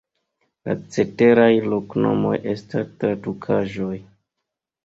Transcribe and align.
La 0.69 0.73
ceteraj 0.95 1.51
loknomoj 1.73 2.33
estas 2.55 2.91
tradukaĵoj. 3.05 3.95